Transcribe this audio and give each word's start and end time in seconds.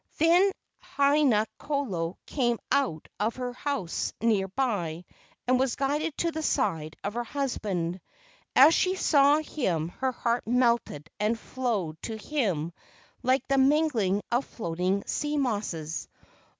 Then 0.17 0.49
Haina 0.97 1.45
kolo 1.59 2.17
came 2.25 2.57
out 2.71 3.07
of 3.19 3.35
her 3.35 3.53
house 3.53 4.13
near 4.19 4.47
by 4.47 5.05
and 5.47 5.59
was 5.59 5.75
guided 5.75 6.17
to 6.17 6.31
the 6.31 6.41
side 6.41 6.95
of 7.03 7.13
her 7.13 7.23
husband. 7.23 8.01
As 8.55 8.73
she 8.73 8.95
saw 8.95 9.37
him 9.37 9.89
her 9.89 10.11
heart 10.11 10.47
melted 10.47 11.07
and 11.19 11.37
flowed 11.37 12.01
to 12.01 12.17
him 12.17 12.73
like 13.21 13.47
the 13.47 13.59
mingling 13.59 14.23
of 14.31 14.43
floating 14.45 15.03
sea 15.05 15.37
mosses. 15.37 16.07